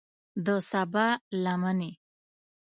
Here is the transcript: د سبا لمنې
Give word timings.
د 0.45 0.47
سبا 0.69 1.07
لمنې 1.43 1.91